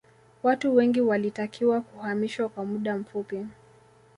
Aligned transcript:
watu 0.43 0.75
wengi 0.75 1.01
walitakiwa 1.01 1.81
kuhamishwa 1.81 2.49
kwa 2.49 2.65
muda 2.65 2.97
mfupi 2.97 3.45